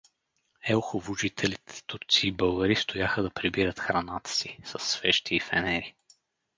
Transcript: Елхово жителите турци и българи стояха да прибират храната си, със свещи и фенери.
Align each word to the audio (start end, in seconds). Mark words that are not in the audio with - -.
Елхово 0.67 1.15
жителите 1.17 1.83
турци 1.83 2.27
и 2.27 2.31
българи 2.31 2.75
стояха 2.75 3.23
да 3.23 3.29
прибират 3.31 3.79
храната 3.79 4.29
си, 4.31 4.57
със 4.65 4.91
свещи 4.91 5.35
и 5.35 5.39
фенери. 5.39 5.95